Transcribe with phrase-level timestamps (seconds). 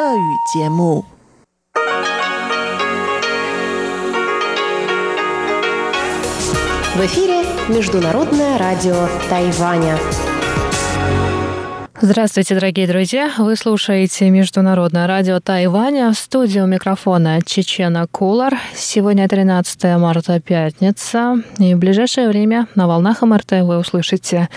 [0.00, 0.02] В
[7.04, 8.96] эфире Международное радио
[9.28, 9.98] Тайваня.
[12.00, 13.30] Здравствуйте, дорогие друзья!
[13.36, 16.12] Вы слушаете Международное радио Тайваня.
[16.12, 18.58] В студию микрофона Чечена Кулар.
[18.74, 21.42] Сегодня 13 марта, пятница.
[21.58, 24.48] И в ближайшее время на волнах МРТ вы услышите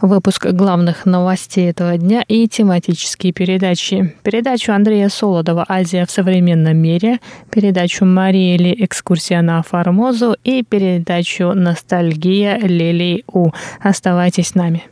[0.00, 4.14] выпуск главных новостей этого дня и тематические передачи.
[4.22, 11.52] Передачу Андрея Солодова «Азия в современном мире», передачу Марии Ли «Экскурсия на Формозу» и передачу
[11.54, 13.50] «Ностальгия Лилий У».
[13.80, 14.84] Оставайтесь с нами.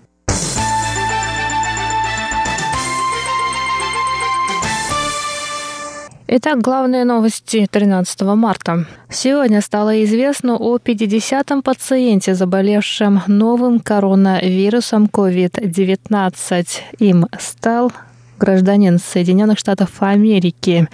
[6.37, 8.87] Итак, главные новости 13 марта.
[9.09, 16.67] Сегодня стало известно о 50-м пациенте, заболевшем новым коронавирусом COVID-19.
[16.99, 17.93] Им стал
[18.41, 20.89] гражданин Соединенных Штатов Америки.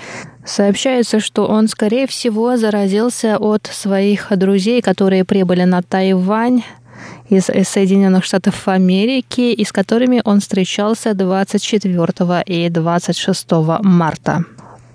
[0.44, 6.64] Сообщается, что он, скорее всего, заразился от своих друзей, которые прибыли на Тайвань
[7.30, 14.44] из Соединенных Штатов Америки, и с которыми он встречался 24 и 26 марта.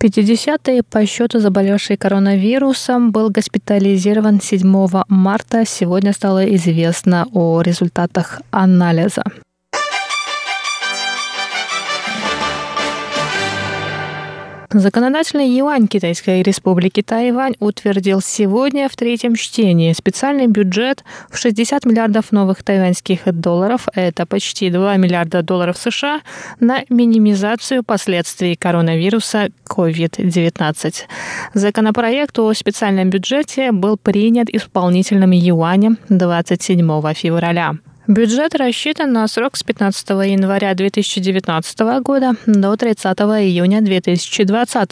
[0.06, 5.66] 50-й по счету заболевший коронавирусом был госпитализирован 7 марта.
[5.66, 9.24] Сегодня стало известно о результатах анализа.
[14.78, 22.34] Законодательный юань Китайской республики Тайвань утвердил сегодня в третьем чтении специальный бюджет в 60 миллиардов
[22.34, 26.20] новых тайваньских долларов, это почти 2 миллиарда долларов США,
[26.60, 30.94] на минимизацию последствий коронавируса COVID-19.
[31.54, 37.76] Законопроект о специальном бюджете был принят исполнительным юанем 27 февраля.
[38.08, 43.04] Бюджет рассчитан на срок с 15 января 2019 года до 30
[43.42, 44.92] июня 2020.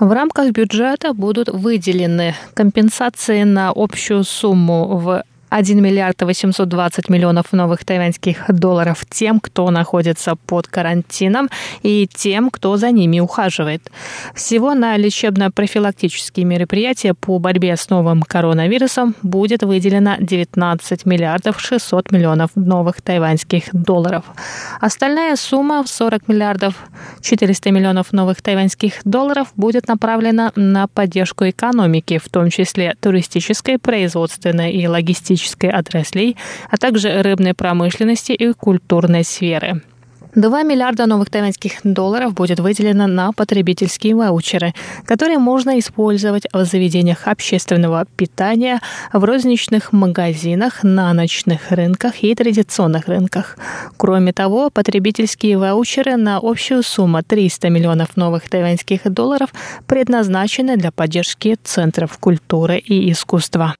[0.00, 7.84] В рамках бюджета будут выделены компенсации на общую сумму в 1 миллиард 820 миллионов новых
[7.84, 11.50] тайваньских долларов тем, кто находится под карантином
[11.82, 13.90] и тем, кто за ними ухаживает.
[14.34, 22.50] Всего на лечебно-профилактические мероприятия по борьбе с новым коронавирусом будет выделено 19 миллиардов 600 миллионов
[22.54, 24.24] новых тайваньских долларов.
[24.80, 26.76] Остальная сумма в 40 миллиардов
[27.20, 34.72] 400 миллионов новых тайваньских долларов будет направлена на поддержку экономики, в том числе туристической, производственной
[34.72, 36.36] и логистической туристической отраслей,
[36.70, 39.82] а также рыбной промышленности и культурной сферы.
[40.34, 44.72] 2 миллиарда новых тайваньских долларов будет выделено на потребительские ваучеры,
[45.04, 48.80] которые можно использовать в заведениях общественного питания,
[49.12, 53.58] в розничных магазинах, на ночных рынках и традиционных рынках.
[53.98, 59.50] Кроме того, потребительские ваучеры на общую сумму 300 миллионов новых тайваньских долларов
[59.86, 63.74] предназначены для поддержки центров культуры и искусства.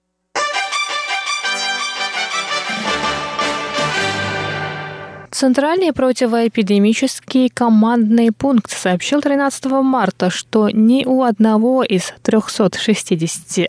[5.43, 13.67] Центральный противоэпидемический командный пункт сообщил 13 марта, что ни у одного из 361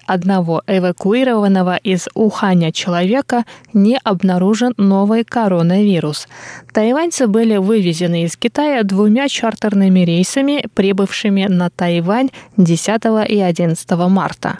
[0.67, 6.27] эвакуированного из Уханя человека не обнаружен новый коронавирус.
[6.71, 14.59] Тайваньцы были вывезены из Китая двумя чартерными рейсами, прибывшими на Тайвань 10 и 11 марта.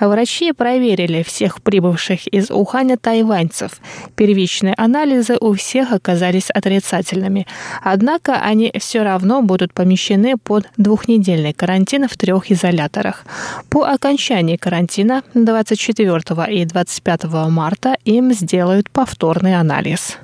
[0.00, 3.80] Врачи проверили всех прибывших из Уханя тайваньцев.
[4.16, 7.46] Первичные анализы у всех оказались оказались отрицательными.
[7.82, 13.24] Однако они все равно будут помещены под двухнедельный карантин в трех изоляторах.
[13.70, 16.20] По окончании карантина 24
[16.50, 20.18] и 25 марта им сделают повторный анализ.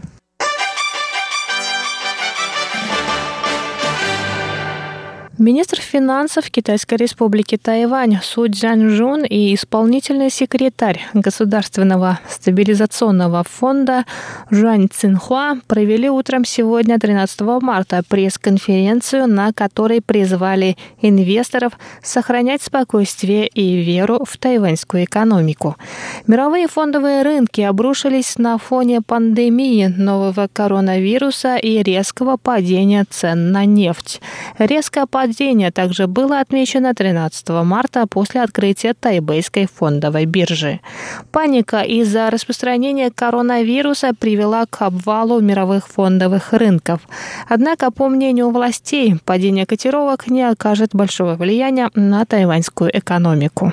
[5.45, 14.07] Министр финансов Китайской республики Тайвань Су Цзяньжун и исполнительный секретарь Государственного стабилизационного фонда
[14.49, 23.83] Жуань Цинхуа провели утром сегодня, 13 марта, пресс-конференцию, на которой призвали инвесторов сохранять спокойствие и
[23.83, 25.77] веру в тайваньскую экономику.
[26.27, 34.23] Мировые фондовые рынки обрушились на фоне пандемии нового коронавируса и резкого падения цен на нефть.
[34.57, 40.81] Резко падение падение также было отмечено 13 марта после открытия тайбэйской фондовой биржи.
[41.33, 47.01] Паника из-за распространения коронавируса привела к обвалу мировых фондовых рынков.
[47.49, 53.73] Однако, по мнению властей, падение котировок не окажет большого влияния на тайваньскую экономику.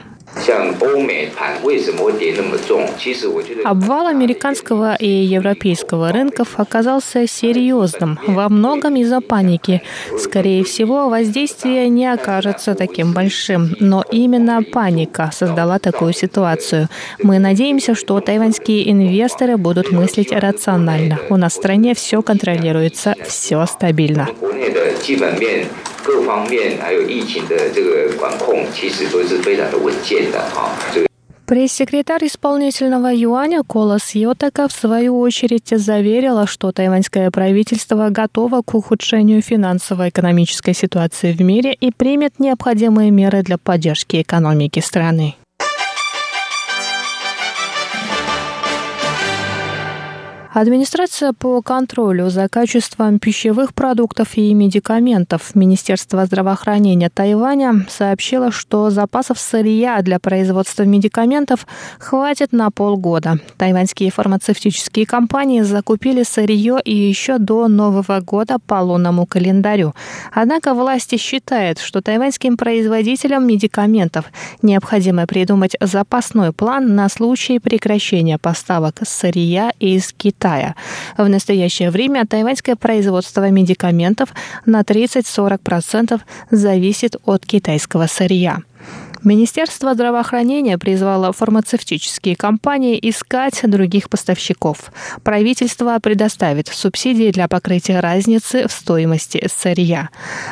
[3.65, 9.81] Обвал американского и европейского рынков оказался серьезным, во многом из-за паники.
[10.17, 16.87] Скорее всего, воздействие не окажется таким большим, но именно паника создала такую ситуацию.
[17.21, 21.19] Мы надеемся, что тайваньские инвесторы будут мыслить рационально.
[21.29, 24.29] У нас в стране все контролируется, все стабильно.
[26.04, 30.70] 各方面还有疫情的这个管控，其实都是非常的稳健的哈。
[31.48, 40.74] Пресс-секретарь исполнительного юаня Колос Йотака в свою очередь заверила, что тайваньское правительство готово к ухудшению финансово-экономической
[40.74, 45.36] ситуации в мире и примет необходимые меры для поддержки экономики страны.
[50.53, 59.39] Администрация по контролю за качеством пищевых продуктов и медикаментов Министерства здравоохранения Тайваня сообщила, что запасов
[59.39, 61.65] сырья для производства медикаментов
[61.99, 63.39] хватит на полгода.
[63.55, 69.95] Тайваньские фармацевтические компании закупили сырье и еще до Нового года по лунному календарю.
[70.33, 74.25] Однако власти считают, что тайваньским производителям медикаментов
[74.61, 80.40] необходимо придумать запасной план на случай прекращения поставок сырья из Китая.
[80.41, 80.75] Китая.
[81.17, 84.29] В настоящее время тайваньское производство медикаментов
[84.65, 88.57] на 30-40% зависит от китайского сырья.
[89.23, 94.91] Министерство здравоохранения призвало фармацевтические компании искать других поставщиков.
[95.23, 100.09] Правительство предоставит субсидии для покрытия разницы в стоимости сырья.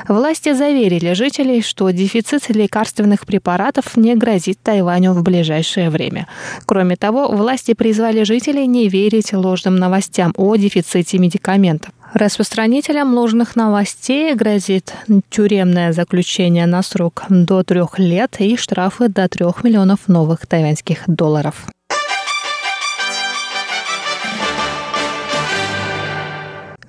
[0.08, 6.28] Власти заверили жителей, что дефицит лекарственных препаратов не грозит Тайваню в ближайшее время.
[6.66, 11.92] Кроме того, власти призвали жителей не верить ложным новостям о дефиците медикаментов.
[12.14, 14.94] Распространителям ложных новостей грозит
[15.30, 21.68] тюремное заключение на срок до трех лет и штрафы до трех миллионов новых тайваньских долларов.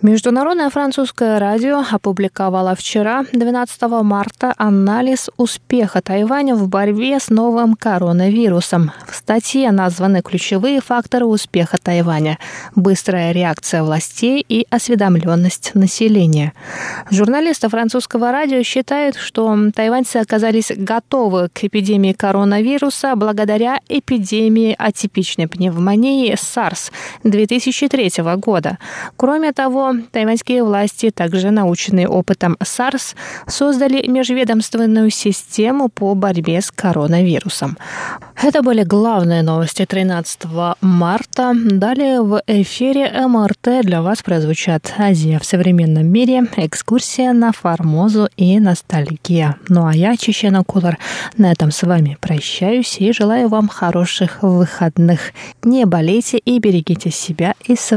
[0.02, 8.92] Международное французское радио опубликовало вчера, 12 марта, анализ успеха Тайваня в борьбе с новым коронавирусом.
[9.06, 12.38] В статье названы ключевые факторы успеха Тайваня–
[12.74, 16.54] быстрая реакция властей и осведомленность населения.
[17.10, 26.32] Журналисты французского радио считают, что тайваньцы оказались готовы к эпидемии коронавируса благодаря эпидемии атипичной пневмонии
[26.32, 26.90] SARS
[27.22, 28.78] 2003 года.
[29.16, 33.14] Кроме того, тайваньские власти, также наученные опытом SARS,
[33.46, 37.76] создали межведомственную систему по борьбе с коронавирусом.
[38.42, 40.44] Это были главные новости 13
[40.80, 41.52] марта.
[41.54, 48.58] Далее в эфире МРТ для вас прозвучат «Азия в современном мире», экскурсия на Формозу и
[48.58, 49.56] ностальгия.
[49.68, 50.98] Ну а я, Чечена Кулар,
[51.36, 55.32] на этом с вами прощаюсь и желаю вам хороших выходных.
[55.62, 57.80] Не болейте и берегите себя и своих